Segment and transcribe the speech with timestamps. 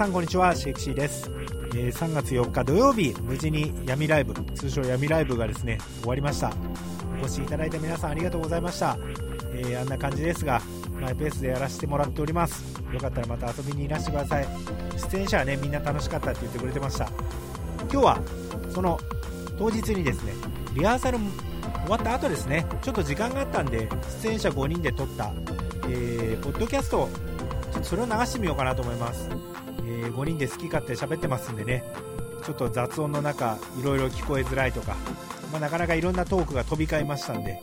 [0.00, 0.56] さんこんにちは。
[0.56, 1.30] シェイクシーです、
[1.74, 6.54] えー3月4日土曜日無事に闇ライブ通称闇ライブがですね終わりました。
[7.20, 8.96] お越しいただいた皆さんありがとうございました、
[9.52, 10.62] えーあんな感じですが
[10.98, 12.64] マイペースでやらせてもらっております。
[12.90, 14.48] よかったらまた遊びにいらしてください。
[15.12, 17.06] 出演者はねみんな楽しかったって言ってくれてました。
[17.92, 18.22] 今日は
[18.70, 18.98] その
[19.58, 20.32] 当日にですね
[20.72, 23.86] リハーサル終わった後ですねちょっと時間があったんで
[24.22, 25.30] 出演者5人で撮った、
[25.90, 27.06] えーポッドキャスト
[27.70, 29.28] ちょっとそれを流してみようかなと思います、
[29.84, 31.84] え5人で好き勝手喋ってますんでね。
[32.44, 34.96] ちょっと雑音の中いろいろ聞こえづらいとか、
[35.52, 37.62] まあなかなかいろんなトークが飛び交いましたんで。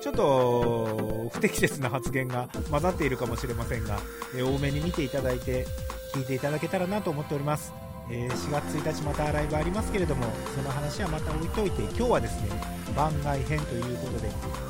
[0.00, 4.00] ちょっと不適切な発言が混ざっているかもしれませんが、
[4.34, 5.64] えー多めに見ていただいて
[6.12, 7.72] 聞いていただけたらなと思っております、
[8.10, 10.24] えー4月1日またライブありますけれども
[10.56, 12.48] その話はまた置いといて今日はですね
[12.96, 14.28] 番外編ということで、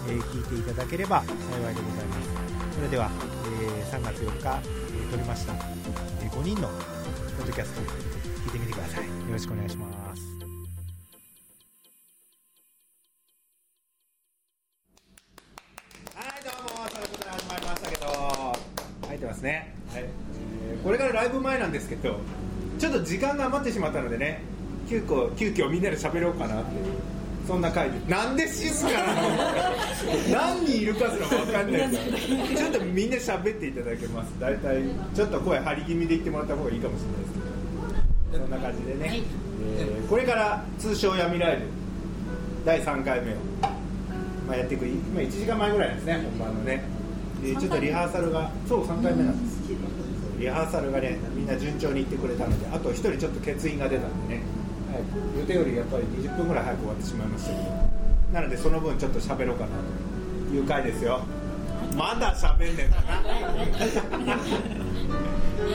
[0.09, 2.75] えー聞いていただければ幸いでございます。
[2.75, 3.11] それでは、
[3.63, 4.61] え3月4日、
[5.09, 5.55] え撮りました、
[6.33, 6.69] 5人の
[7.37, 9.07] ポッドキャスト聞いてみてください。
[9.07, 10.23] よろしくお願いします。
[16.15, 18.07] はいどうもということで始まりましたけど。
[19.09, 19.75] 入ってますね。
[19.93, 22.19] はい、えーこれからライブ前なんですけど
[22.79, 24.41] ちょっと時間が余ってしまったのでね
[24.89, 27.22] 急遽急遽みんなで喋ろうかなっていう。
[27.47, 29.29] そんな回でなんで静かなの？
[30.31, 34.33] 何人いるかすら分かんないですちょっとみんな喋っていただけます。
[34.39, 34.83] 大体
[35.15, 38.45] ちょっと声張り気味で言ってもらった方がいいかもしれないですけど。
[38.45, 39.21] そんな感じでね、
[39.77, 41.63] えーこれから通称闇ライブ
[42.65, 43.37] 第3回目を、
[44.47, 44.87] まあ、やっていく。
[44.87, 46.25] 今1時間前ぐらいですね。
[46.39, 46.85] 本番のね。
[47.43, 49.61] でちょっとリハーサルがそう3回目なんです。
[50.39, 54.43] リハーサルがねみんな順調にいってくれたのであと1人ちょっと欠員が出たんでね、
[54.93, 55.03] はい、
[55.41, 57.63] 予定よりやっぱり20分ぐらい早く終わってしまいましたけど
[58.33, 59.71] なのでその分ちょっと喋ろうかな
[60.51, 61.21] という回ですよ。
[61.97, 63.23] まだ喋んねんだな。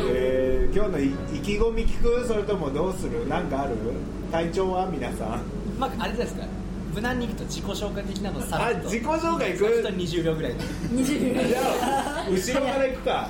[0.10, 2.28] えー、今日のい意気込み聞く？
[2.28, 3.28] それともどうする？
[3.28, 3.76] なんかある？
[4.32, 5.42] 体調は皆さん。
[5.80, 6.44] まあ、あれですか。
[6.94, 8.80] 無難にいくと自己紹介的なのさらっと。
[8.80, 9.60] あ自己紹介いく？
[9.60, 10.60] そうすると20秒ぐらいで。
[11.04, 11.60] じゃ
[12.26, 13.30] あ後ろから行くか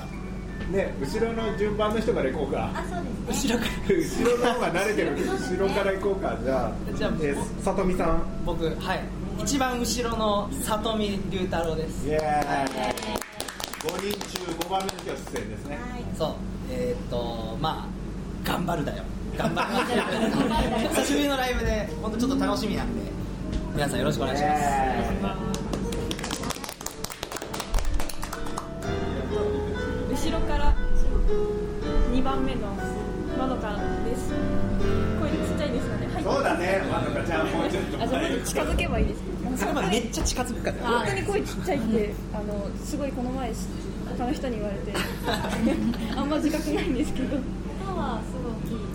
[0.71, 2.71] ね後ろの順番の人から行こうか。
[2.73, 3.53] あ、そうですね。
[3.53, 3.95] 後ろから。
[3.95, 6.37] 後ろの方が慣れてる後ろから行こうか。
[6.43, 8.21] じゃあじゃあえーさとみさん。
[8.45, 9.03] 僕はい。
[9.39, 12.07] 一番後ろの里見龍太郎です。
[12.07, 12.23] イエーイ。
[13.79, 15.75] 5人中5番目の今日出演ですね。
[15.75, 16.03] はい。
[16.17, 16.31] そう。
[16.71, 19.03] えーっとまあ頑張るだよ。
[19.37, 19.69] 頑張る。
[20.95, 23.17] 久しぶりのライブで本当ちょっと楽しみなんで
[23.77, 24.63] 皆さんよろしくお願いします、
[32.37, 32.67] 番目の
[33.37, 33.73] まどか
[34.05, 34.29] です。
[35.19, 36.07] 声ちっちゃいですよね。
[36.13, 36.23] はい。
[36.23, 36.83] そうだね。
[36.91, 39.21] まどかちゃんもうちょっとあじゃあもっと近づけばいいです。
[39.57, 40.99] それまでめっちゃ近づくから。
[40.99, 43.51] 本当に声ちっちゃいってあのすごいこの前
[44.17, 44.93] 他の人に言われて。
[46.15, 47.37] あんま自覚ないんですけど。
[47.81, 48.85] 今はすごい大きい。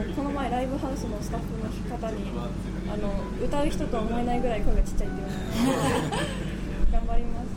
[0.00, 2.24] あのこの前ライブハウスのスタッフの方に
[2.88, 3.12] あの
[3.44, 5.16] 歌う人とは思えないぐらい声がちっちゃいって
[5.56, 6.40] 言われて。
[6.90, 7.49] 頑張ります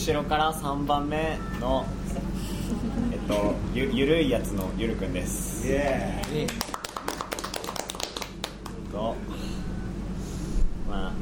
[0.00, 1.84] 後ろから3番目の
[3.12, 5.68] えっとゆゆるいやつのゆるくんです。
[5.68, 6.46] イエえ
[8.90, 9.14] と
[10.88, 11.12] まあ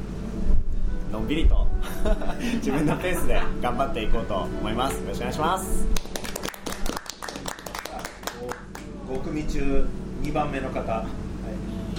[1.11, 1.67] のんびりと
[2.55, 4.93] 自分のペースで頑張っていこうと思います。
[4.93, 5.85] よろしくお願いします。
[9.09, 9.89] ーイ5組中
[10.23, 10.89] 2番目の方。
[10.89, 11.07] はい。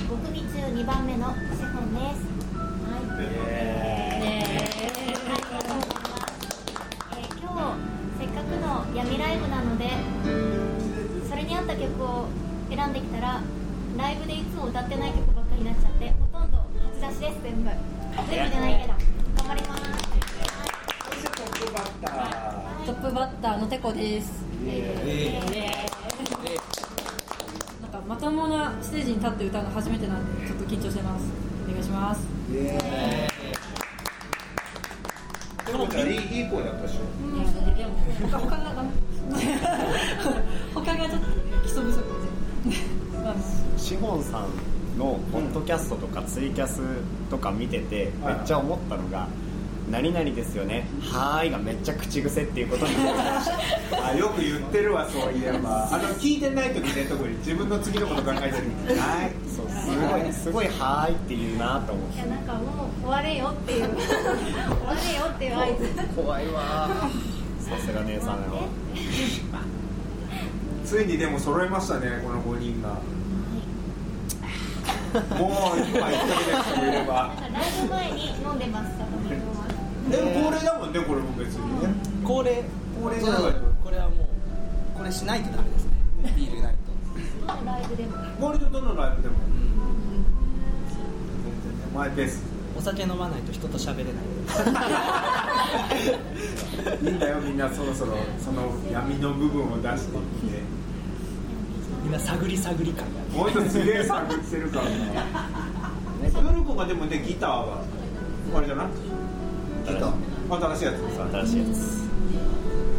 [0.09, 2.25] 五組中二番目のシフォンです。
[2.89, 3.23] はい。
[3.23, 3.81] イエ
[5.31, 5.60] はい、
[8.81, 9.91] の闇ライブなので、
[11.29, 12.27] それに合った曲を
[12.71, 13.41] 選んできたら、
[13.97, 16.59] ライブでいつも歌ってない曲ばっかりになっちゃって、ほとんど
[17.01, 17.71] 初出しです全部。
[18.31, 18.95] 全部じゃないけど、
[19.37, 19.83] 頑張ります。
[21.41, 24.45] トップバッタートップバッターのテコです。
[24.67, 25.41] え
[27.83, 31.27] なんかまともなステージに立って歌うの初めてなんでちょっと緊張してます。
[31.69, 33.40] お願いします。
[35.71, 37.03] イエーイトコちゃんいいいい声だったでしょ。
[37.37, 37.47] いや
[37.77, 37.93] でも
[38.31, 38.85] 他他が
[40.75, 41.27] 他がちょっと
[41.63, 42.71] 基礎不足で。
[43.25, 43.35] まあ
[43.77, 46.81] シホンさんのポッドキャストとかツイキャス
[47.31, 49.29] とか見ててめっちゃ思ったのが
[49.91, 50.87] 「何々ですよね。
[51.13, 52.95] はーい」がめっちゃ口癖っていうことに。
[52.95, 53.51] 気づきまし
[53.91, 55.89] たあよく言ってるわそういえば。
[55.93, 59.01] あの聞いてない時ね特に自分の次のこと考えてる。
[59.01, 59.33] はい。
[59.49, 62.17] そうすごいすごい「はーい」って言うなと思って。
[62.17, 63.89] いやなんかもう終われよっていう。
[63.97, 66.17] 終われよっていう合図。
[66.17, 66.89] 怖いわ
[67.59, 68.69] さすが姉さんよ。
[70.85, 72.89] ついにでも揃いましたねこの5人が。
[75.39, 77.29] もう一杯一人で人もいれば。
[77.29, 78.93] なんかライブ前に飲んでます、
[80.11, 81.89] でも恒例だもんねこれも別にね。
[82.25, 82.63] 恒例。
[83.03, 83.43] 恒例じゃない。
[83.85, 84.29] これはもう。
[84.99, 85.93] これしないとダメですね。
[86.37, 86.81] ビールないと。
[87.47, 88.17] どのライブでも
[88.47, 89.35] 割とどのライブでも。
[91.45, 92.43] 全然ねマイペース
[92.77, 94.15] お酒飲まないと人と喋れない。
[97.03, 98.17] いいんだよみんなそろそろ。
[98.43, 98.63] その
[98.93, 100.27] 闇の部分を出していって。
[102.05, 103.21] みんな探り探り感が。
[103.39, 104.91] もう一つすげえ探ってるからな。
[106.51, 107.83] ヨルコがでもねギターは
[108.55, 108.87] あれじゃない？
[109.99, 112.09] 新しいやつ新しいやつ。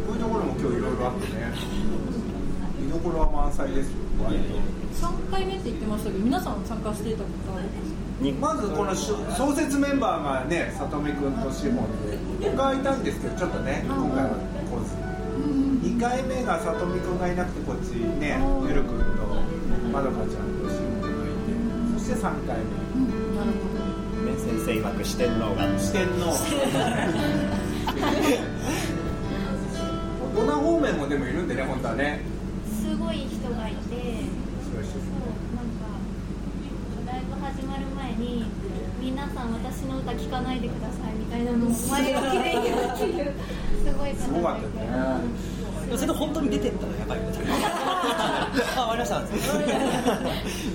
[0.07, 1.53] こういうところも今日いろいろあってね。
[2.79, 4.59] 見どころは満載ですよ割と。
[5.07, 7.65] 3回目って言ってましたけど皆さん参加していたことある
[8.19, 14.35] にまずこのし創設メンバーがねさとみくんとシモンで他はいたんですけどちょっとね今回は来
[14.85, 14.95] ず。
[15.87, 18.37] 2回目がさとみくんがいなくてこっちね
[18.67, 19.23] ゆるくんと
[19.91, 22.63] まどかちゃんとシモンがいてそして3回目。
[23.37, 23.70] なるほど
[24.31, 25.63] ね先生曰く四天王が。
[25.79, 26.35] 四天王。
[30.33, 32.21] 大人方面もでもいるんでね本当はね
[32.65, 33.79] すごい人がいて
[34.71, 34.81] そう
[35.55, 35.91] なんか
[37.05, 38.45] ライブ始まる前に
[39.01, 43.33] 皆さん私の歌聴かないでくださいみたいなのを前書きで言うっていう
[43.83, 44.87] すごいすごかったね
[45.97, 48.60] それで本当に出てったらやばいよねあ終
[48.91, 49.21] わりました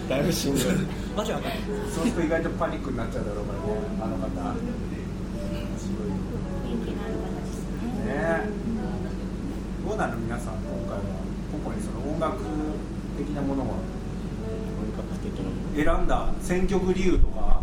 [0.09, 0.65] だいぶしんどい。
[1.17, 1.59] マジわかんない
[1.95, 3.65] そうすると意外とパニックになっちゃうだろうからね。
[4.01, 4.33] あの方元
[6.85, 8.49] 気のある方ですいね。
[9.87, 11.03] どうなの皆さん今回は。
[11.53, 12.43] ここにその音楽
[13.19, 13.77] 的なものは。
[15.75, 17.61] 選んだ選曲理由とか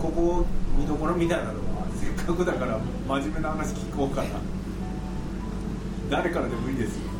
[0.00, 0.44] ここ
[0.76, 2.78] 見どころみたいなのはせっかくだから
[3.08, 4.28] 真面目な話聞こうかな。
[6.10, 7.13] 誰からでもいいですよ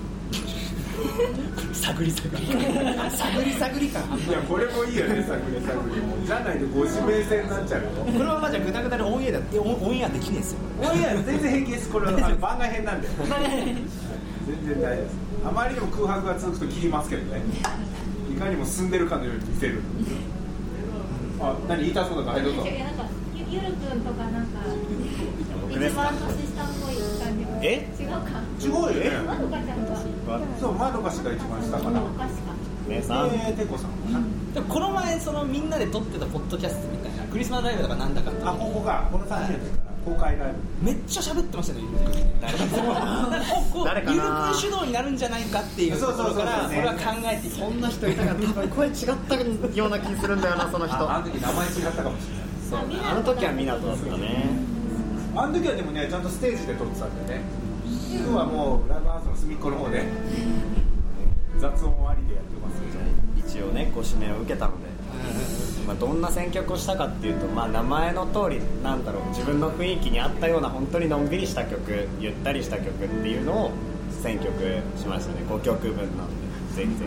[1.73, 6.01] 探り探り感探り探り感いやこれもいいよね探り探り。
[6.01, 7.89] もじゃないとご指名制になっちゃうよ。
[7.91, 9.39] これはまじゃグダグダでオンエアだ。
[9.39, 10.59] ってオンオンエアできねえですよ。
[10.95, 11.91] いや全然平気です。
[11.91, 13.09] これは番外編なんで。
[14.49, 15.15] 全然大丈夫です。
[15.47, 17.43] あまりにも空白が続くと切りますけどね。
[18.33, 19.81] いかにも進んでるかのように見せる。
[21.41, 21.83] あ何？
[21.83, 22.63] 言いたそうだからはいどうぞ。
[22.65, 23.05] いやなんか
[23.35, 24.61] ゆゆるくんとかなんか
[25.69, 27.51] 一番年下っぽい感じが。
[27.63, 27.87] え？
[28.01, 28.41] 違うか。
[28.59, 29.97] すごいよねまどかちゃんが
[30.61, 32.03] そうまどかしが一番下かな。
[32.03, 32.53] おかしか。
[32.89, 33.29] 姉さん。
[33.29, 39.59] えー、てこさんでもこの前そのみんなで撮ってたポッドキャストみたいなクリスマスライブとかなんだかってあここがこの3人
[40.05, 40.87] 公開ライブ。
[40.87, 43.85] めっちゃ喋ってましたねゆるくん。
[43.85, 44.13] 誰か。
[44.13, 46.79] ゆるくん主導になるんじゃないかっていうところからそうそうそうそう。
[46.79, 49.35] 俺は考えてきたそんな人いたから多分声違った
[49.75, 50.97] ような気するんだよなその人。
[50.97, 52.47] ああの時名前違ったかもしれない。
[52.71, 52.97] そうね。
[53.03, 54.75] あの時は湊だったね。
[55.37, 57.45] あの時はでもねちゃんとステージで撮ってたんだよね
[58.15, 60.05] 今日はもうライブハウスの隅っこの方で
[61.59, 62.95] 雑音ありでやってますけど。
[63.47, 64.89] 一応ねご指名を受けたので、
[65.87, 73.71] まあ、どんな選曲をしたかっていうと、まあ、名前の通りなんだろう自分の雰囲気に合ったような本当にのんびりした曲ゆったりした曲っていうのを
[74.23, 74.49] 選曲
[74.97, 75.41] しましたね。
[75.49, 76.29] 5曲分なの
[76.75, 77.05] でぜひぜ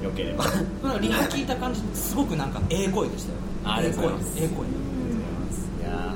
[0.00, 0.44] ひよければ。
[0.44, 3.38] なんかリハ聞いた感じすごくなんかええ声でしたよ。
[3.64, 4.38] ありがとうございます。
[4.38, 4.56] ええ声。
[4.56, 4.70] い
[5.82, 6.14] や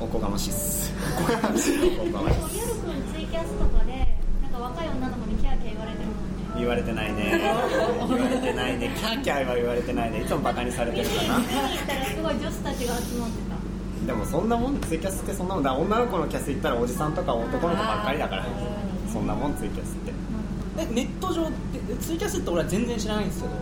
[0.00, 0.92] ーおこがましいっす。
[0.92, 3.92] おこがましいおこがましいっすゆるくんツイキャスとかで
[4.42, 7.38] なんか若い女の子にキャーキャー言われてるもんね言われてないね。
[8.08, 8.90] 言われてないね。
[8.96, 10.22] キャーキャーは言われてないね。
[10.22, 11.38] いつもバカにされてるかな。
[11.38, 14.06] 見に行ったらすごい女子たちが集まってた。
[14.06, 18.46] でもそんなもんツイキャスってそんなもんだ女の子のキャス行ったらおじさんとか男の子ばっかりだから。
[19.12, 20.12] そんなもんツイキャスって。
[20.78, 23.54] えネット上ってツイキャスって俺は全然知らないんですけど。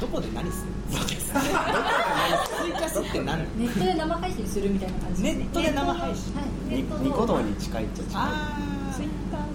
[0.00, 6.32] どこで何するのツイキャスって何ネットで生配信するみたいな感じネットで生配信。
[6.68, 9.46] にニコ動に近いっちゃ近いあツイッターの。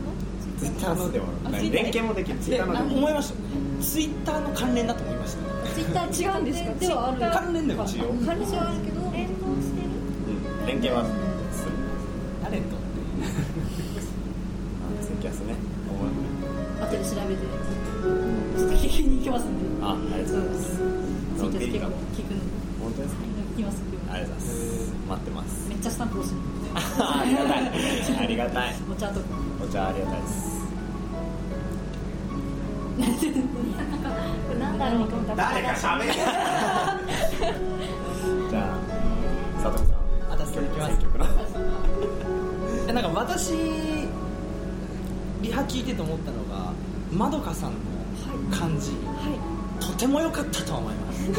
[0.59, 1.69] ツイッターのでもない。
[1.71, 2.95] 連携もできるツイッターの。
[2.95, 3.35] 思いました。
[3.83, 5.41] ツイッターの関連だと思いました。
[5.73, 6.73] ツイッター違うんですか？
[6.75, 7.19] ではある。
[7.33, 8.13] 関連でも一応。
[8.25, 9.11] 関連はあるけど。
[9.11, 9.87] 連動してる
[10.61, 10.65] うん。
[10.67, 11.71] 連携はする。
[12.43, 12.63] 誰と？
[14.81, 15.55] あツイキャスね。
[16.81, 17.41] 後で調べて。
[18.57, 21.00] ちょっと聞きに行きますんであありがとうございます
[21.41, 22.41] ツイッター結構聞くの。
[22.81, 23.15] 本当です。
[23.15, 23.21] か
[23.53, 23.81] 聞きます。
[24.11, 24.93] ありがとうございます。
[25.09, 25.69] 待ってます。
[25.69, 26.41] めっちゃスタンプ押しに
[26.75, 27.67] ありがたい。
[28.17, 28.75] ありがたい。
[28.91, 29.25] お茶とか。
[29.63, 30.61] お茶ありがたいです。
[34.59, 35.35] なんだろうと思った。
[35.35, 36.13] ら誰か喋れ。
[36.13, 39.97] じゃあ佐藤さん。
[40.29, 40.91] 私行きます。
[40.91, 41.25] 選曲の
[42.87, 43.53] えなんか私
[45.41, 46.71] リハ聞いてて思ったのが
[47.11, 47.77] まどかさんの
[48.55, 51.29] 感じ、はいとても良かったと思います、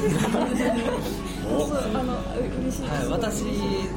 [1.49, 2.17] おそうあのう
[2.63, 2.83] 嬉しい。
[2.83, 3.45] です、はい、私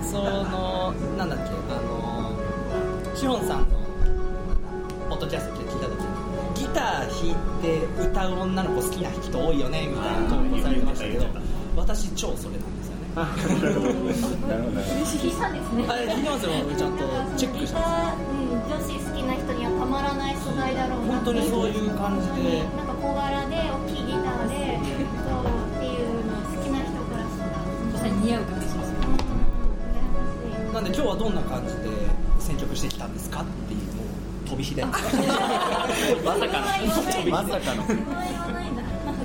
[0.10, 3.66] そのなんだっけあのしほんさんの
[5.10, 6.06] ポッドキャスト聞いた時に
[6.56, 11.26] ギター弾いて歌う女の子好きな人多いよねみたいな投稿されてましたけど。
[11.76, 13.12] 私超それなんですよね。
[13.16, 13.24] な
[13.68, 13.92] るほど
[14.48, 16.24] なるほど聞いたんですねあれ聞い。
[16.24, 17.04] てますよちゃんと
[17.36, 18.24] チェックしてます。
[18.32, 22.64] うん、女子好きな人にはたまらない素材だろうな本当にそういう感じで。
[22.80, 23.60] なんか小柄で
[30.96, 31.92] 今日はどんな感じで
[32.40, 34.06] 選曲してきたんですかっていうのを
[34.48, 34.86] 飛び火で。
[34.88, 35.12] まさかの。
[37.30, 37.84] まさかの。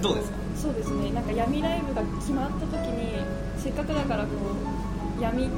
[0.02, 1.12] どうですかそうですね。
[1.12, 3.22] なんか闇ライブが決まった時に
[3.56, 4.30] せっかくだからこ
[5.16, 5.48] う闇っ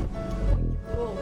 [0.95, 1.13] ぽい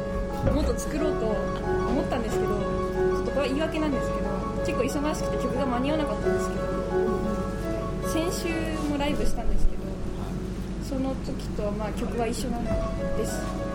[0.42, 6.60] 曲をもっと作ろうと思ったんですけどちょっとこれは言い訳なんですけど結構忙しくて曲が間に合わなかったんですけど
[8.08, 9.82] 先週もライブしたんですけど
[10.82, 13.69] その時とはまあ曲は一緒なんです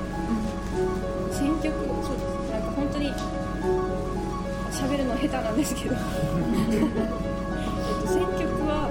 [1.32, 2.52] 選曲そうです。
[2.52, 3.14] なんか本当に
[4.72, 5.96] 喋るの下手なんですけど。
[5.96, 6.90] えっ
[8.02, 8.90] と選曲は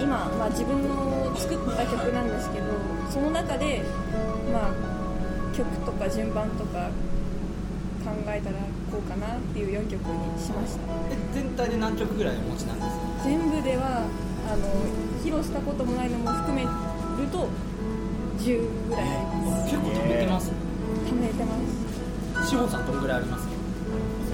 [0.00, 2.66] 今、まあ、自分の作った曲なんですけど
[3.10, 3.82] その中で、
[4.52, 4.72] まあ、
[5.56, 6.90] 曲とか順番とか
[8.04, 8.56] 考えたら
[8.92, 10.80] こうかなっていう4曲にしました。
[11.10, 13.24] え全体で何曲ぐらいお持ちなんですか？
[13.24, 14.06] 全部では
[14.46, 14.66] あの
[15.24, 16.68] 披露したこともないのも含める
[17.32, 17.48] と
[18.48, 21.52] 10ぐらいあります結構貯めてます貯めてま
[22.40, 22.48] す。
[22.48, 23.44] 志保さんどんぐらいあります？
[23.44, 23.50] オ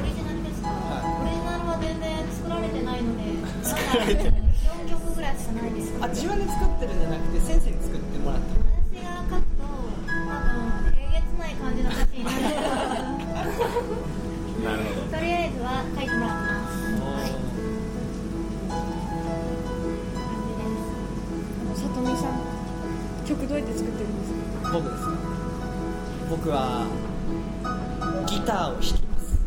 [0.06, 7.59] リジナルですか、はオリジナルは全然作られてないので作られて4曲ぐらいしかないですあ自分で作ってるんじゃなくて先
[26.44, 26.84] 僕は
[28.26, 29.40] ギターを弾きます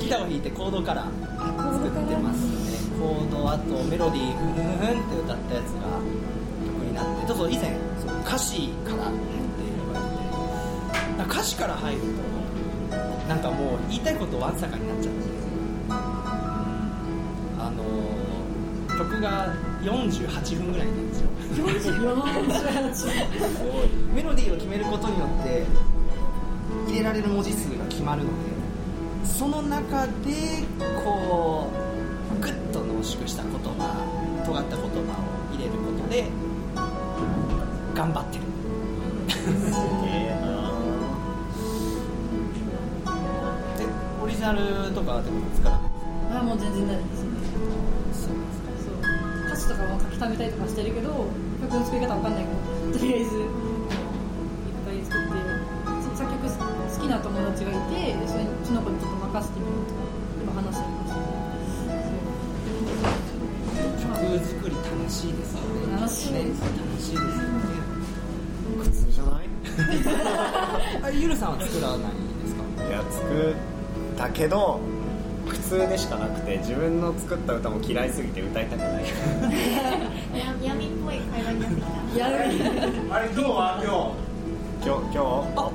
[0.00, 2.42] ギターを弾いてコードから作ってます。
[2.42, 5.86] ねコードあとメロディーふんふんふんって歌ったやつが
[6.66, 9.18] 曲になってちょっと以前その歌詞からって
[9.62, 10.00] 言わ
[11.18, 12.96] れて歌詞から入ると
[13.28, 15.14] なんかもう言いたいことわんさかになっちゃう。
[19.26, 19.52] が
[19.82, 21.28] 48分ぐらいなんですよ。
[24.14, 25.64] メロディーを決めることによって
[26.86, 28.34] 入れられる文字数が決まるので
[29.24, 30.12] その中で
[31.04, 31.70] こ
[32.36, 34.92] うグッと濃縮した言葉尖った言葉を
[35.54, 36.28] 入れることで
[37.94, 38.44] 頑張ってる。
[43.78, 43.86] で
[44.22, 45.80] オリジナルとかでも作らない
[46.38, 47.25] あもう全然ないです
[49.68, 51.08] とかも書き溜めたりとかしてるけど
[51.62, 53.48] 曲の作り方わかんないからとりあえずいっ
[54.86, 55.38] ぱい作って
[56.02, 60.00] そ作曲好きな友達がいてでそれその子にちょっと任せてみようとか
[60.42, 61.16] 今話してました
[64.00, 65.92] 曲作り楽しいですよね。
[66.00, 66.32] 楽しい。
[66.32, 66.52] ね楽
[67.00, 67.30] しいですよね。
[68.82, 69.44] 苦痛じゃない？
[71.02, 72.04] あれゆるさんは作らないで
[72.48, 72.62] すか？
[72.88, 73.54] いや作っ
[74.16, 74.95] たけど苦
[75.68, 79.04] 痛でしかなくて自分の作った歌も嫌いすぎて歌いたくない。
[80.38, 82.26] や闇っぽい会話になってきた。
[83.16, 83.50] あれ今日。
[83.50, 84.26] は今
[84.84, 85.18] 今日今日？
[85.56, 85.70] あ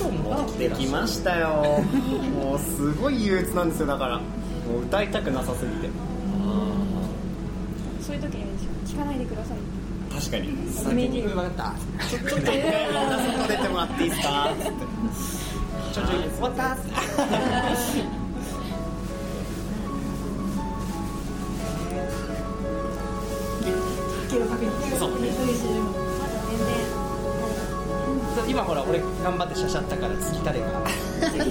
[0.00, 0.34] 今日も？
[0.34, 1.82] 持ってきましたよ。
[2.42, 4.16] もうすごい憂鬱なんですよだから。
[4.18, 4.22] も
[4.80, 5.88] う歌いたくなさすぎて。
[8.00, 8.48] そういう時には
[8.86, 9.56] 聞かないでください。
[10.20, 10.48] 確かに。
[10.48, 10.52] イ
[10.94, 11.74] メージ分かった
[12.08, 12.60] ちょっと一回
[12.92, 14.50] 外出てもらっていいですか？
[14.60, 14.70] つって。
[15.92, 16.76] ちょちょ終わった
[25.34, 30.66] まだ全然今ほら俺頑張ってしゃしゃったから次誰が。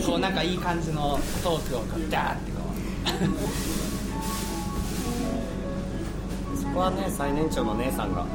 [0.06, 2.60] こうなんかいい感じのトークをダーってこ
[6.56, 8.26] そこはね最年長の姉さんが。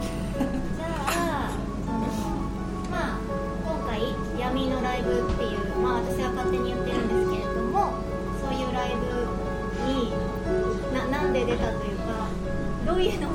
[0.76, 0.86] じゃ
[1.16, 1.50] あ
[1.86, 1.98] その
[2.90, 3.18] まあ
[3.64, 4.00] 今回
[4.40, 7.92] 闇のライブっていうまあ私は勝手に言ってるんですけれども
[8.40, 9.02] そういうライブ
[9.92, 10.12] に
[10.92, 12.28] ななんで出たというか
[12.86, 13.32] どういうのを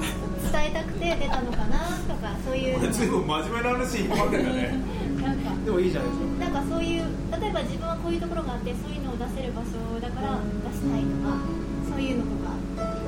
[0.54, 2.80] 伝えたくて出たのかなとかそういう。
[2.80, 4.78] 日ずいぶん真面目な話引っ張ってんだね。
[5.18, 5.50] なんか。
[5.50, 6.46] うでもいいじゃないですか。
[6.46, 7.10] なんかそういう
[7.42, 10.38] 例えば自分はこういうところがあってそういうのを出せる場所だから
[10.70, 11.42] 出したいとか
[11.90, 12.54] そういうのとか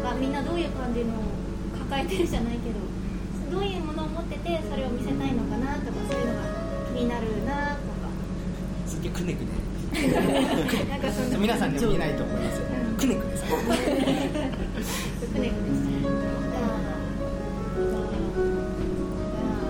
[0.10, 1.30] がみんなどういう感じのを
[1.86, 2.82] 抱えてるじゃないけど
[3.54, 6.50] どういうものを持っててそれを見せたいのかなとかそういうのが
[6.90, 8.10] 気になるなとか。
[8.90, 9.54] すっげえくねくね。
[10.90, 11.38] なんかそんな。
[11.38, 12.66] 皆さんには見えないと思いますよ。
[12.74, 12.98] うん。
[12.98, 15.95] くねくねさ くねくね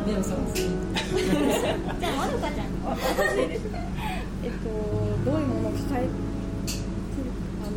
[0.06, 2.68] 目を覚ますじゃあじゃあまどかちゃん。
[2.86, 3.78] 私ですか
[4.44, 4.68] えっと
[5.26, 6.10] どういうものを伝えてる？
[7.62, 7.72] あの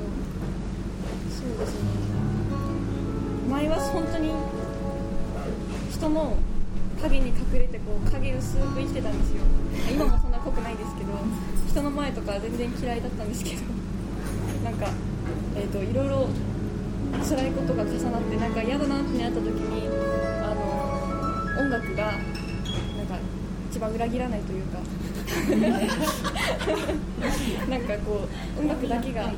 [1.30, 1.88] そうですね。
[3.48, 4.32] 前は本当に
[5.90, 6.36] 人の
[7.00, 9.42] 影に隠れてこう影薄く生きてたんですよ。
[9.90, 11.12] 今もそんな濃くないですけど
[11.68, 13.62] 人の前とか全然嫌いだったんですけど
[14.64, 14.90] なんか、
[15.56, 16.28] えー、といろいろ
[17.26, 19.88] 辛いことが重なってなんか嫌だなってなった時に
[21.58, 22.16] 音楽がなん
[23.06, 23.18] か
[23.70, 24.78] 一番裏切らないというか。
[27.68, 29.34] なんかこう音楽だけが支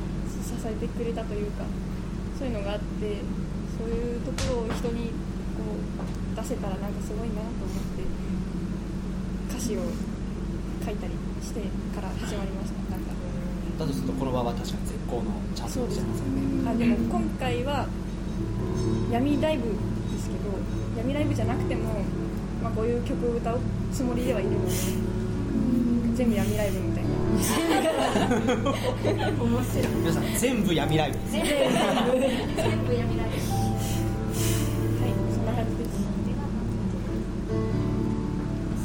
[0.65, 1.65] えてくれたというか
[2.39, 3.17] そういうのがあって
[3.77, 5.11] そういうところを人に
[5.57, 5.63] こ
[6.33, 8.03] う出せたらなんかすごいなと思って
[9.49, 9.81] 歌詞を
[10.85, 11.13] 書いたり
[11.43, 11.59] して
[11.93, 12.79] から始まりました。
[12.91, 13.11] なんか。
[13.79, 15.23] だとするとこの場は確かに絶好の
[15.55, 16.71] チャンスかもしれませんね。
[16.71, 17.87] あでも今回は
[19.11, 19.63] 闇ライブ
[20.41, 20.49] ど
[20.97, 21.93] 闇ライブじゃなくても、
[22.63, 23.59] まあ、こういう曲を歌う
[23.91, 24.71] つもりではいるので
[26.15, 27.09] 全部闇ライブみたいな。
[29.01, 31.17] 皆さん全部闇ライブ。
[31.31, 31.81] 全部闇ライブ。
[31.81, 32.07] は
[35.07, 35.91] いそんな感じです。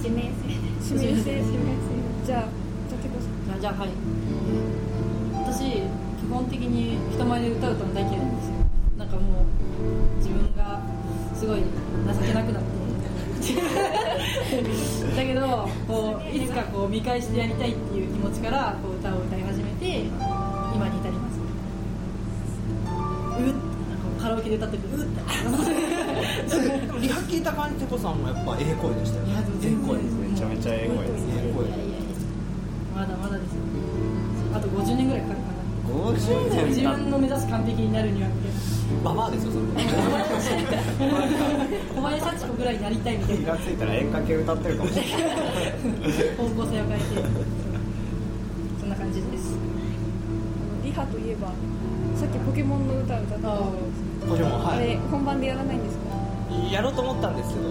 [0.04, 0.30] 指名制。
[0.94, 1.84] 指名制指名制。
[2.24, 2.40] じゃあ
[2.88, 3.58] じゃあてこさん。
[3.58, 3.90] あじゃあはい。
[5.34, 8.54] 私基本的に人前で歌うと大嫌いなんですよ。
[8.98, 9.24] なんかもう
[11.46, 11.64] すごい情
[12.26, 12.66] けなくなって。
[15.14, 20.00] だけどこういつかこう見返してやりたいっていう気持ちからこう歌を歌い始めて
[20.74, 21.38] 今に至ります
[23.38, 25.22] うっなんかカラオケで歌ってるうって
[27.00, 30.14] リハ聞いた感じてこさんもやっぱええ声でしたよいやでも全然声です。
[30.14, 31.32] ねめちゃめちゃええ声ですね。
[31.36, 31.96] ええ声いやいやいや
[32.96, 33.54] まだまだです。
[33.54, 33.62] よ
[34.52, 35.62] あと50年ぐらいかかるかな。
[36.10, 38.58] 50自年経分の目指す完璧になるにはみたいな
[39.04, 39.64] ババアですよそれ
[41.94, 43.42] 小林幸子ぐらいになりたいみたいな。
[43.42, 45.12] 気がついたら演歌系歌ってるかもしれない
[46.36, 47.04] 方向性を変えて
[48.80, 49.56] そんな感じです。
[50.84, 51.48] リハといえば
[52.18, 53.48] さっきポケモンの歌を歌った。
[54.28, 56.04] ポケモンあれはい本番でやらないんですか？
[56.72, 57.68] やろうと思ったんですけど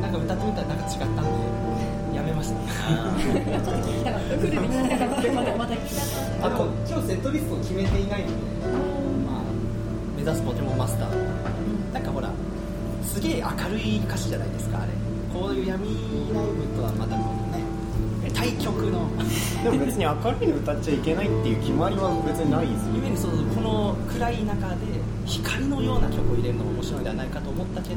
[0.00, 1.10] なんか歌ってみたらなんか違ったん
[2.12, 2.56] でやめました。
[2.64, 4.36] ちょっと聞きたかった。
[4.36, 5.32] フルで聞きたかった。
[5.32, 8.47] またまた聞きたかっあと今日セットリストを決めていないので、まあ、
[10.28, 11.94] 目指すポケモンマスター。
[11.94, 12.30] なんかほら
[13.02, 14.92] すげえ明るい歌詞じゃないですかあれ。
[15.32, 17.64] こういう闇ライブとはまたこのね。
[18.34, 19.08] 対局の。
[19.64, 27.88] でも別に明るいの歌っちゃいけないっていう決まりは別にないですよ夢にそうこの暗い中で光のような曲を入れるのも面白いんではないかと思ったけ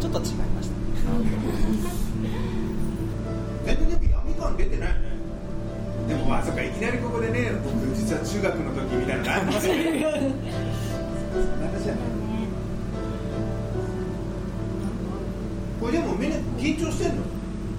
[0.00, 0.76] ちょっと違いました。
[3.68, 5.12] 全然でも闇感出てないよね。
[6.08, 10.71] でもまあそっかいきなりここでね僕実は中学の時みたいなのがあるん
[15.80, 17.22] これでもみんな緊張してんの？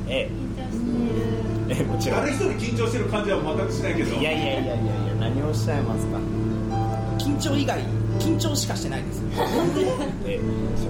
[0.07, 1.79] え緊張してる。
[1.79, 2.19] ええもちろん。
[2.21, 4.15] 誰一人緊張してる感じは全くしないけど。
[4.15, 6.17] いやいやいやいやいや何をおっしゃいますか。
[7.19, 7.79] 緊張以外
[8.19, 9.21] 緊張しかしてないです。
[10.27, 10.39] ええ。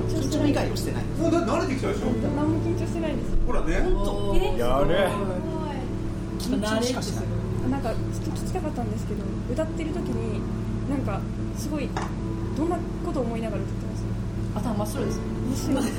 [0.09, 1.03] 緊張以外をしてない。
[1.21, 2.05] もうだ慣れてきたでしょ？
[2.35, 3.37] 何も緊張してないです。
[3.45, 3.79] ほらね。
[3.93, 4.97] 本えやる。
[6.39, 7.25] 緊張しかしない。
[7.69, 9.21] なんかずっと聞きたかったんですけど
[9.51, 10.41] 歌ってる時に
[10.89, 11.21] なんか
[11.57, 11.87] すごい
[12.57, 14.03] どんなこと思いながら歌ってます？
[14.67, 15.91] 頭真っ白です面白い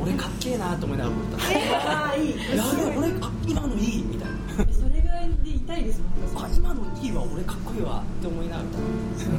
[0.00, 2.30] 俺かっけえなと思いながら歌ってああいい。
[2.56, 2.64] や
[2.96, 4.72] 俺あ今のいいみたいな。
[4.72, 6.00] それぐらいで痛いです
[6.34, 9.32] もんあ今のいいわ俺かっこいいわって思いながら歌ってそう。
[9.32, 9.36] い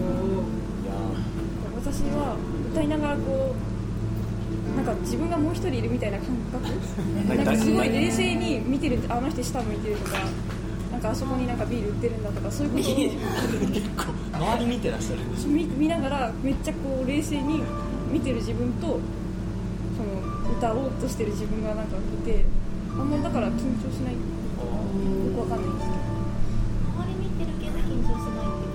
[1.75, 2.36] 私は
[2.71, 6.69] 歌いながらこうなんか自分がもう一人いるみたいな感覚？
[7.36, 10.17] なんかすごい冷静に見てるあの人下向いてるとか
[11.00, 12.94] なんかあそこになんかビール売ってるんだとかそういうことを
[13.72, 17.64] 結構周り見てらっしゃる見見ながらめっちゃこう冷静に
[18.12, 19.00] 見てる自分と
[19.96, 22.44] その歌おうとしてる自分がなんかいて
[22.92, 24.14] あんまだから緊張しない。
[24.14, 24.20] よ
[25.36, 28.68] くわかんないんですけ周り見てるけど緊張しないって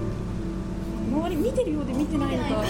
[1.12, 2.64] ど周り見てるようで見てないのか。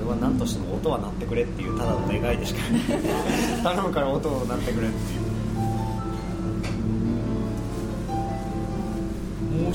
[0.00, 2.60] 俺は何としても音は鳴ってくれっていうただの願いでしか
[3.62, 5.29] 頼むから音を鳴ってくれっていう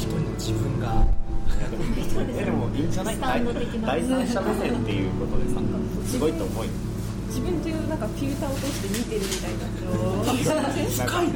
[0.06, 1.04] 人の自分が。
[2.38, 3.16] えでもいいんじゃない？
[3.16, 5.62] スタンド的な第三者目線っていうことでさ
[6.08, 6.72] すごいと思うよ。
[7.28, 9.68] 自分というなんかフィルターを通して見てるみたいな
[10.32, 11.28] 深い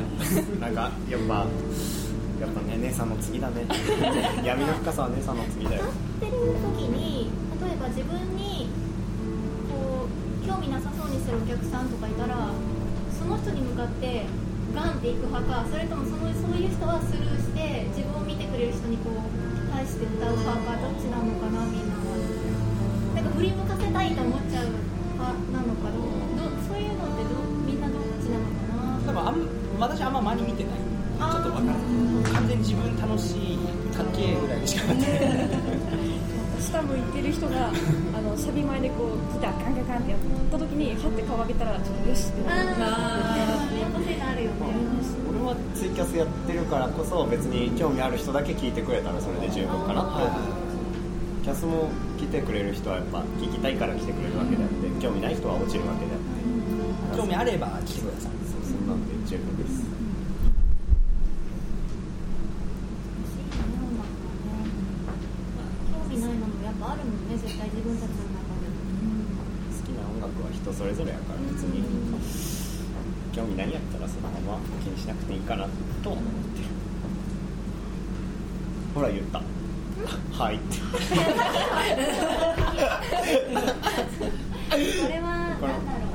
[0.62, 1.45] ななんかやっぱ
[2.39, 3.65] やっぱね姉さんの次だね。
[4.45, 5.84] 闇の深さは姉さんの次だよ。
[6.21, 7.29] 歌ってる時に
[7.62, 8.69] 例えば自分に
[9.69, 12.49] こう興味なさそうにしてるお客さんとかいたら
[13.19, 14.25] その人に向かって
[14.73, 19.21] ガンっていく派かそれともそのそういう人はスルーして自分を見てくれる人にこう
[19.73, 21.95] 対して歌う派かどっちなのかなみんな。
[21.95, 22.05] は
[23.15, 24.69] なんか振り向かせたいと思っちゃう
[25.17, 27.88] 派なのかどどそういうのってどみんな。
[27.89, 29.41] どっちなのかなでもあん
[29.79, 30.79] 私あんま周り見てない。
[31.19, 32.34] ちょっと分からない。
[32.34, 33.58] 完全に自分楽しい
[33.95, 35.49] かっけえぐらいにしかなってない
[36.60, 37.67] 下向いてる人が
[38.15, 40.19] あのサビ前でこうギターカンカンカンってやっ
[40.51, 42.69] た時にハッて顔上げたらちょっとよしってなる
[43.99, 44.59] あーやっぱそういうのあるよね
[45.29, 50.59] 俺はツイキャスやってるからこそ別に興味ある人だけ聞いてくれたらそれで十分かなって思う
[51.43, 59.83] キャスも来てくれる人はやっぱ聞きたいから来てくれるわけであって興味ない人は落ちるわけであって興味あれば来てくださいそうそんなんで十分です
[65.91, 68.69] 興味ないものやっぱあるもんね絶対自分たちの中で。
[69.79, 71.83] 好きな音楽は人それぞれやから別に
[73.34, 75.68] 興味ないんやったらそのまま気にしなくていいかな
[76.04, 76.65] とは思ってる。
[78.96, 79.42] ほら言った。
[80.32, 80.56] はい。
[80.56, 80.78] って
[84.70, 85.58] これは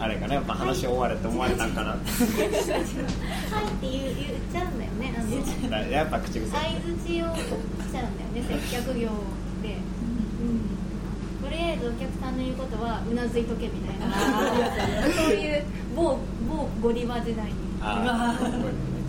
[0.00, 0.34] あれかな？
[0.34, 1.90] やっぱ話終われって思われたんかな？
[1.90, 2.12] はいって
[3.82, 5.14] 言う言っちゃうんだよね。
[5.16, 7.44] あのだやっぱ口癖相づちをし
[7.92, 8.42] ちゃうんだよね。
[8.48, 9.08] 接客業
[9.62, 9.76] で、
[10.40, 10.68] うん、
[11.42, 14.14] とりあえずお客さんの言うことはうなずいとけみたいな。
[15.14, 17.52] そういう某某ゴディバ時代に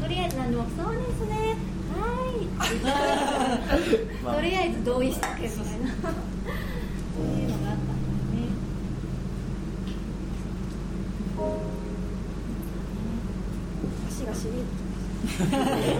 [0.02, 1.56] とりあえず何でもそうですね。
[1.95, 1.98] は
[2.32, 2.36] い。
[4.24, 4.36] まあ。
[4.36, 5.65] とりあえず同意しとけみたいなそう。
[5.65, 8.50] いうのがあったんだよね。
[14.10, 14.52] 足がしび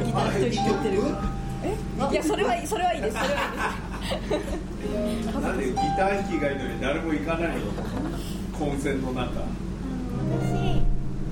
[0.06, 0.98] ギター一人持ってる。
[2.12, 3.18] いやそれはいいそれはいいです。
[3.18, 3.42] それは
[5.10, 5.36] いいです。
[5.42, 7.72] なんでギター弾きがいいのに誰も行かないの？
[8.60, 9.32] 混戦の中
[10.26, 10.82] 私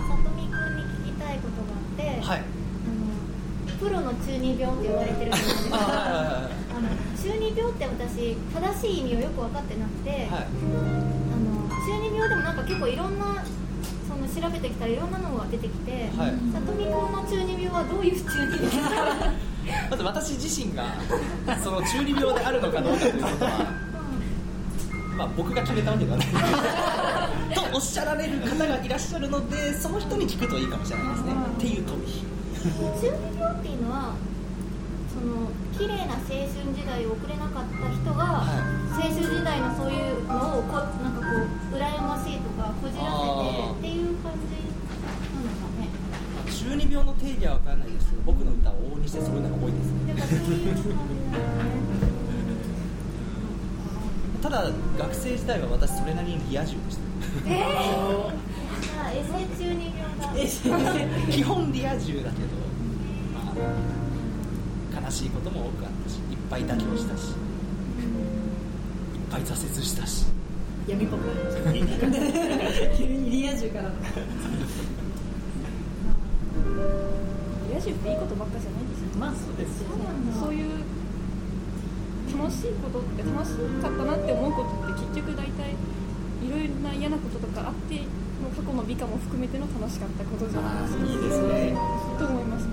[0.07, 2.39] さとみくんに聞きたいことがあって、はい。
[2.39, 10.19] あのプロの中二病って言われてるじゃないですかあはいはいはいあの中二病って私正しい意味をよく分かってなくて、はい。
[10.21, 13.43] あの中二病でもなんか結構いろんな
[14.07, 16.37] その調べてきたらいろんなのが出てきて、はい。
[16.51, 19.33] さとみくんの中二病はどういう中二病
[19.89, 20.83] まず私自身が
[21.63, 23.49] その中二病であるのかどうかということは、
[25.17, 26.27] まあ、僕が決めたわけではない。
[26.27, 26.33] と
[27.73, 31.33] おっしゃられる方がいらっしゃるのでその人に聞くといいかもしれないですね。
[31.33, 32.05] っていう問い。
[32.63, 34.15] 中二病っていうのは
[35.09, 38.45] その綺麗な青春時代を送れなかった人が、
[38.93, 41.25] 青春時代のそういうのをこなんかこ
[41.73, 45.89] う羨ましいとかこじらせてっていう感じなんですかね。
[46.53, 50.97] 中二病の定義は分からないですけど僕の歌を往々にしてそういうのが多いですねやっぱそういう感じなん
[54.43, 59.31] ただ学生時代は私それなりにリア充でしたですねえー、じゃあエセ
[59.63, 62.47] 中二病だ基本リア充だけど、
[63.33, 63.53] ま
[64.99, 67.35] あ、悲しいことも多くあったしいっぱい妥協したしいっ
[69.31, 70.25] ぱい挫折したし。
[70.89, 72.01] 闇っぽくなりまし
[72.91, 73.89] た急にリア充からの
[77.73, 80.05] 野手っていいことばっかじゃないですよまあそうですよね。
[80.37, 80.92] そういう
[82.33, 85.75] 楽しいことって楽しかったなって思うことって結局大体
[86.43, 87.95] いろいろな嫌なこととかあって
[88.41, 91.77] もう過去の美化も含めての楽しかったことじゃないですかいいですね
[92.19, 92.67] と思います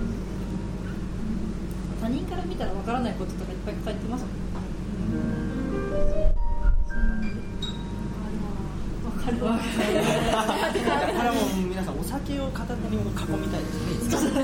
[2.01, 4.33] 他人から見たらわからないこととかいっぱい書いてますもん
[9.05, 9.63] わかるわこ
[11.21, 14.41] れはもう皆さんお酒を片手に囲みたいですね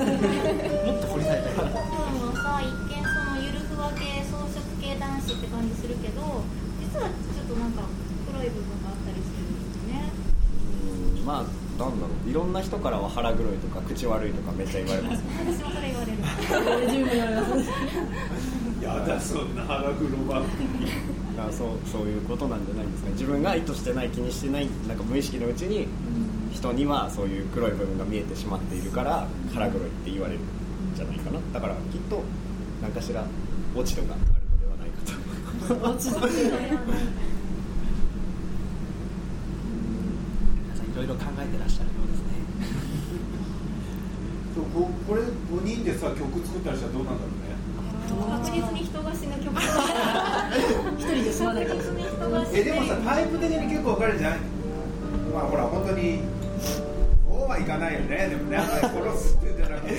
[0.86, 3.17] もっと掘り下げたいでもさ一見
[3.78, 6.42] そのゆるふわ系装飾系男子って感じするけど
[6.82, 7.84] 実はちょっとなんか
[8.26, 10.10] 黒い部分があったりするんですね。
[11.22, 12.30] うんまあなんだろう。
[12.30, 15.22] いろんな人からは腹黒いとか口悪いとかめっちゃ言われます。
[15.46, 16.18] 私もそれ言われる。
[16.90, 20.86] 十分やりますやだそんな腹黒ばっかり
[21.38, 23.12] だからそうそういうことなんじゃないですか。
[23.12, 25.88] 自分が意図してない気にしてないなんか無意識のうちに
[26.52, 30.44] 人にはそういう黒い部分が見えてしまっているから腹黒いって言われるん
[30.96, 31.40] じゃないかな。
[31.54, 32.24] だからきっと
[32.82, 33.24] 何かしら
[33.78, 35.14] 落ち度があるのではないかと。
[35.92, 36.40] 落ち着いて皆
[40.76, 42.32] さんいろいろ考えてらっしゃるようですね。
[44.56, 47.56] そうここれ5人でさ曲作ったりしたらどうなんだろうね。
[48.44, 49.54] 確実に人が死ぬ曲。
[50.98, 51.82] 一人で済まないかも
[52.54, 54.40] えでもさタイプ的に結構分かれるじゃない
[55.34, 56.22] まあほら本当に
[57.30, 58.28] そうはいかないよね。
[58.30, 59.94] でもね殺すっていうんじゃなくて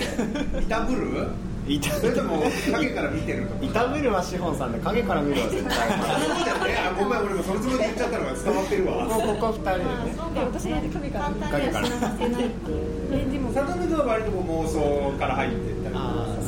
[0.63, 1.29] いた ぶる？
[1.77, 3.65] それとも影から見てるとか？
[3.65, 5.77] いたぶるは資本さんで影から見るは絶対。
[5.77, 6.79] そうだよね。
[6.89, 9.05] あごめん俺もそのつもりで言っちゃったのが伝わってるわ。
[9.05, 9.85] もうここ二人で。
[9.85, 12.81] まあね私なんて神から簡単には死なせないっていう
[13.13, 14.69] えでも佐藤君は割とこう妄
[15.13, 15.95] 想から入ってったり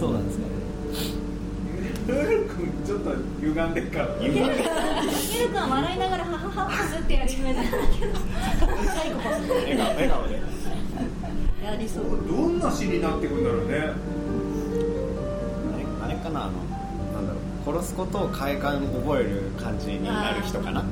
[0.00, 0.56] そうなんですかね。
[2.08, 3.12] ルル君ちょっと
[3.44, 4.16] 歪んでっから。
[4.20, 7.60] ゆるくんは笑いながらハハハハってやり始めた。
[7.60, 8.16] んだけど
[8.88, 10.40] サイコパス笑顔で。
[11.60, 13.92] やりそうどんな詩になってくんだろうね
[16.32, 16.52] かなあの
[17.14, 17.38] なんだろ
[17.72, 20.84] う殺すことを快感覚える感じになる人かな。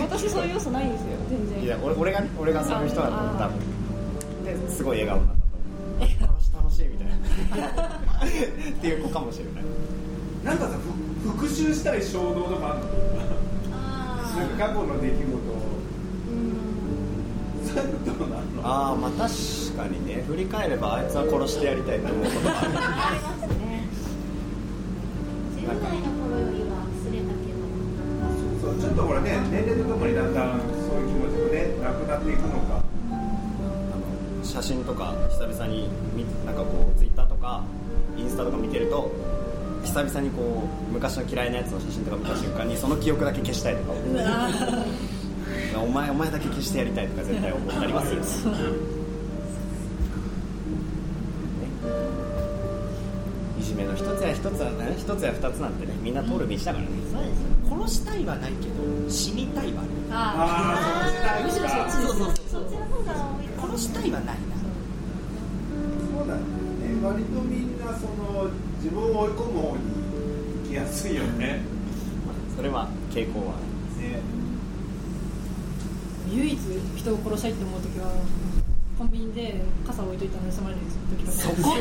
[0.00, 1.62] 私そういう要素ないんですよ全然。
[1.62, 4.44] いや俺俺がね俺がそういう人だと思う多あ分。
[4.44, 5.36] ですごい笑顔になっ
[6.18, 7.14] たと楽しいみたいな。
[7.14, 9.64] っていう子かもしれない。
[10.44, 10.78] なんかさ
[11.22, 12.86] ふ復讐したい衝動とかあるの？
[13.72, 15.71] あなんか過去の出来事を
[18.64, 20.22] ああまあ確かにね。
[20.26, 22.68] 振り返ればあいつは殺してやりたいって思うことがある。
[22.76, 23.88] あありますね。
[25.56, 27.58] 10代の頃よりは薄れたけど
[28.60, 32.82] そうちょっとほらね年齢とともにだんだんそういう気持ちもねなくなっていくのか。
[33.10, 37.64] あの写真とか久々に見なんかこうツイッターとか
[38.16, 39.10] インスタとか見てると
[39.84, 44.14] 久々にこう昔の嫌いなやつの写真とか見た瞬間にその記憶だけ消したいとか思う
[45.76, 48.22] お前お前だけ消してやりたいとか絶対思ったりはする
[53.58, 64.42] いじめの一つや一つはね一つや二つなんてねみんな通る道だからね、そうです殺したいはないけど死にたいはああああむしろそっちるそうそうそっちの方が多いかも殺したいはないな。
[66.18, 66.42] そうだね。
[67.02, 69.82] 割とみんなその自分を追い込む方に
[70.64, 71.62] 行きやすいよね。
[72.54, 73.54] それは傾向は。
[73.98, 74.20] ね
[76.30, 76.58] 唯一
[76.96, 78.12] 人を殺したいって思う時は
[78.98, 80.80] コンビニで傘を置いといたの盗まれる
[81.18, 81.76] 時とかそこ？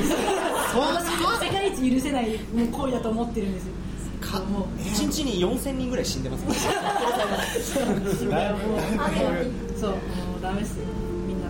[1.43, 3.73] 世界一許せないもう行為だと思ってるんですよ。
[4.21, 4.67] かもう。
[4.79, 6.45] 1日に4000人ぐらい死んでます。
[9.79, 9.89] そう。
[9.91, 9.97] も
[10.37, 10.41] う。
[10.41, 10.77] ダメっす。
[10.79, 10.85] よ
[11.27, 11.47] みんな。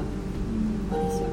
[0.91, 1.30] 真似しよう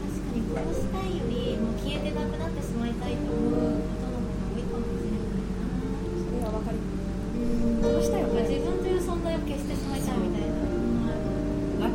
[0.00, 3.83] 確かに殺したいよりもう消えてなくなってしまいたいと思う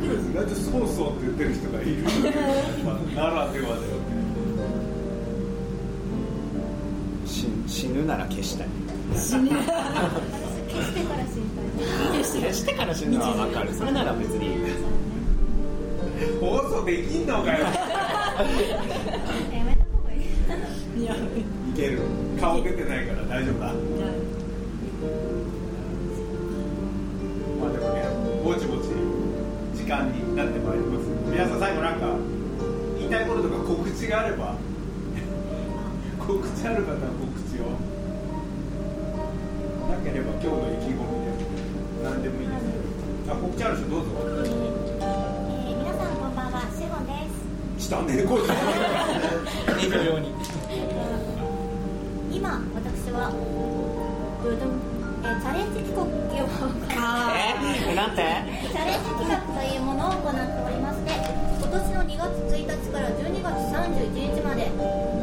[0.00, 2.02] 楽です意外とそうそうって言ってる人がいる。
[2.84, 3.86] まあならではだよね
[7.26, 8.68] 死死ぬなら消したい。
[9.16, 9.60] 死ね私
[10.70, 13.72] 消してから死にたい消してから死ぬのは分かる。
[13.74, 14.56] それなら別に。
[16.40, 17.58] 放送できんのかよ。
[17.64, 17.70] や
[19.64, 20.20] めた方がいい。
[21.02, 21.16] いやい
[21.76, 22.00] ける。
[22.40, 23.72] 顔出てないから大丈夫だ
[34.10, 34.54] か告知があれば。
[36.26, 37.70] 告知ある方は告知を。
[39.90, 41.30] なければ今日の意気込みで
[42.04, 43.30] 何でもいいです。
[43.30, 44.06] あ告知ある人どうぞ。
[44.20, 46.60] えーえー皆さんこんばんは。
[46.76, 47.12] シェゴンで
[47.78, 47.84] す。
[47.84, 48.42] したねこれ。
[52.32, 53.30] 今私は
[54.42, 54.66] ドゥド
[55.22, 56.06] えーチャレンジ企画を
[57.34, 58.22] えなんて？
[58.72, 60.79] チャレンジ企画というものを行っておりまして今
[61.70, 64.66] 年の2月1日から12月31日まで、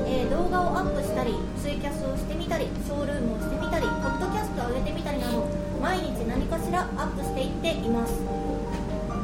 [0.07, 5.47] えー動画をアップしたりツイキャスをしてみたりショールームをしてみたりポッドキャストを上げてみたりなど
[5.81, 8.13] 毎日何かしらアップしていっています。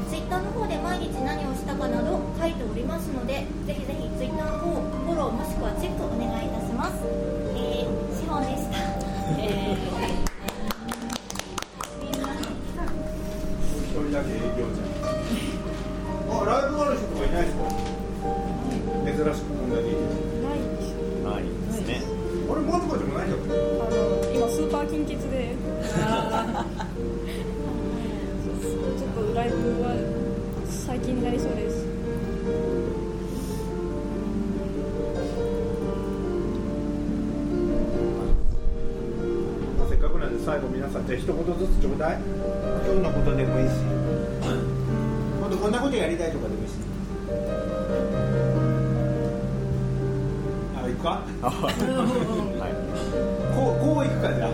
[0.09, 7.42] ツイッターの方で毎日何をしたかなど書いておりますのでぜひぜひツイッターの方フォローもしくはチェックお願いいたします。
[40.54, 42.18] 最後皆さんじゃあ一言ずつちょうだい。
[42.86, 43.74] 今日のことでもいいし。
[45.42, 46.74] 今度こんなことやりたいとかでもいいし。
[50.78, 51.24] あ行くか？
[51.42, 52.72] はい。
[53.56, 54.50] こうこう行くかじゃあ。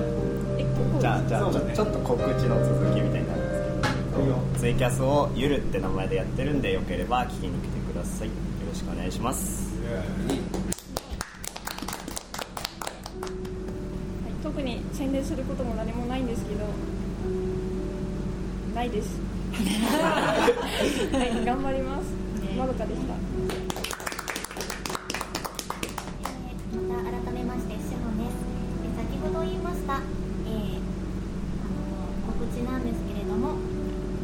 [1.01, 1.73] じゃあじゃあね。
[1.75, 8.27] ちょっと告知の続きみたいになるんですけどツイキャスをゆるって名前でやってるんでよければ聞きに来てください。
[8.27, 8.33] よ
[8.69, 9.67] ろしくお願いします。
[10.29, 10.39] はい
[14.59, 16.67] 特に宣伝することも何もないんですけど
[18.75, 19.15] ないです。
[19.55, 22.11] はい頑張ります。
[22.59, 23.15] まどかでした。
[23.15, 28.35] えーまた改めましてシフォンです、
[28.83, 30.03] えー先ほど言いました、
[30.43, 30.83] えー
[31.63, 33.55] あの告知なんですけれども、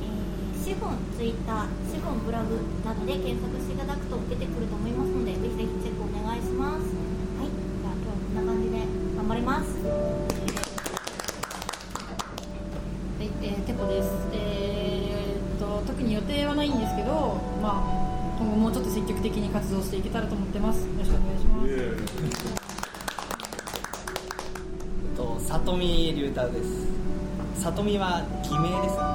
[0.04, 6.92] えーシフォンツイッターシフォンブログなどで検索していただくと出てくると思いますのでぜひぜひチェックお願いします。
[7.40, 8.84] はいじゃあ今日はこんな感じで
[9.16, 10.15] 頑張ります
[16.70, 17.84] ないんですけど、まあ
[18.40, 20.82] 今後もうちょっと積極的に活動していけたらと思ってます。
[20.82, 22.66] よろしくお願いします。
[25.16, 26.88] と里見龍太です。
[27.62, 28.96] 里見は偽名です。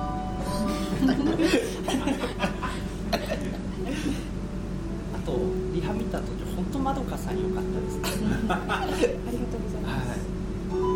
[5.14, 5.32] あと
[5.74, 7.96] リハ見た時本当まどかさん良かったです。
[7.96, 8.02] ね
[8.48, 10.08] ありがとうございます。
[10.08, 10.18] はい。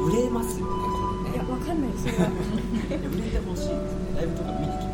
[0.07, 0.87] 売れますよねこ
[1.25, 1.37] れね。
[1.37, 2.07] いやわかんないです。
[2.07, 4.15] よいや売れてほしいですね。
[4.17, 4.94] ライブとか見に来ます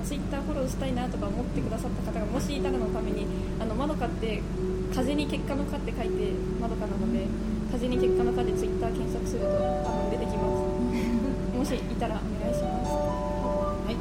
[0.00, 3.26] かツイッターフォローしたいなとか思ってくださった方がもしいたらのために
[3.60, 4.40] あのまどかって
[4.94, 7.26] 風に結果の「か」って書いてまどかなので
[7.70, 11.60] 風に結果の「か」でツイッター検索すると多分出てきます。
[11.60, 12.90] もしいたらお願いします。
[12.90, 13.94] はい、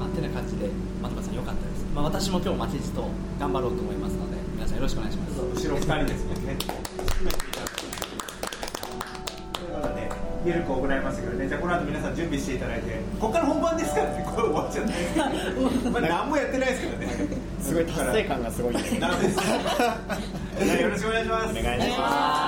[0.00, 0.70] まあ、てな感じで
[1.02, 3.04] まどかさん良かったです、まあ、私も今日待ちじと
[3.38, 5.68] 頑張ろうと思いますので皆さんよろしくお願いします。
[5.68, 6.81] 後ろ二人ですもんね。
[10.42, 14.92] ことで、ミルクを行いましたけどね、じゃあこの後皆さん準備していただいて、ここから本番ですからね、これ終わっちゃって。
[15.90, 17.08] まあ何もやってないですけどね。
[17.60, 19.38] すごい達成感がすごいね なんです。
[20.82, 21.58] よろしくお願いします。
[21.58, 22.41] お願いします